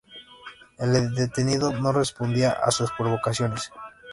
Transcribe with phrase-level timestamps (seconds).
[0.79, 3.71] El detenido no respondía a sus provocaciones.